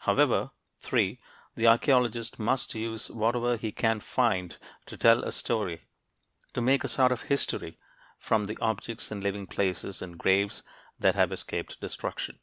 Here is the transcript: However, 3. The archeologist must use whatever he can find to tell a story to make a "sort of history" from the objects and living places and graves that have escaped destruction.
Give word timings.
However, 0.00 0.50
3. 0.76 1.18
The 1.54 1.66
archeologist 1.66 2.38
must 2.38 2.74
use 2.74 3.08
whatever 3.08 3.56
he 3.56 3.72
can 3.72 4.00
find 4.00 4.54
to 4.84 4.98
tell 4.98 5.24
a 5.24 5.32
story 5.32 5.80
to 6.52 6.60
make 6.60 6.84
a 6.84 6.88
"sort 6.88 7.10
of 7.10 7.22
history" 7.22 7.78
from 8.18 8.44
the 8.44 8.58
objects 8.60 9.10
and 9.10 9.22
living 9.22 9.46
places 9.46 10.02
and 10.02 10.18
graves 10.18 10.62
that 10.98 11.14
have 11.14 11.32
escaped 11.32 11.80
destruction. 11.80 12.38